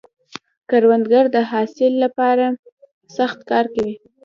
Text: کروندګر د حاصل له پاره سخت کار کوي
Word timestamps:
کروندګر 0.69 1.25
د 1.35 1.37
حاصل 1.51 1.91
له 2.03 2.09
پاره 2.17 2.47
سخت 3.17 3.39
کار 3.49 3.65
کوي 3.73 3.93